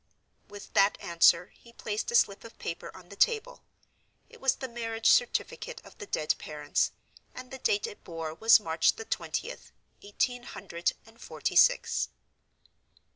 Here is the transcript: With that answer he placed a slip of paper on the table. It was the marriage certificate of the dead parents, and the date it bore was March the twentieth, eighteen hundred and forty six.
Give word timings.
With 0.47 0.73
that 0.73 0.97
answer 0.99 1.51
he 1.53 1.73
placed 1.73 2.09
a 2.09 2.15
slip 2.15 2.43
of 2.43 2.57
paper 2.57 2.89
on 2.97 3.09
the 3.09 3.15
table. 3.15 3.61
It 4.29 4.41
was 4.41 4.55
the 4.55 4.67
marriage 4.67 5.07
certificate 5.07 5.79
of 5.85 5.95
the 5.99 6.07
dead 6.07 6.33
parents, 6.39 6.91
and 7.35 7.51
the 7.51 7.59
date 7.59 7.85
it 7.85 8.03
bore 8.03 8.33
was 8.33 8.59
March 8.59 8.93
the 8.95 9.05
twentieth, 9.05 9.71
eighteen 10.01 10.41
hundred 10.41 10.93
and 11.05 11.21
forty 11.21 11.55
six. 11.55 12.09